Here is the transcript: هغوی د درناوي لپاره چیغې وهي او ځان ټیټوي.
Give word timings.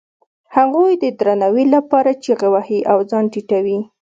هغوی 0.55 0.91
د 1.03 1.05
درناوي 1.19 1.65
لپاره 1.75 2.11
چیغې 2.23 2.49
وهي 2.53 2.79
او 2.91 2.97
ځان 3.09 3.25
ټیټوي. 3.33 3.79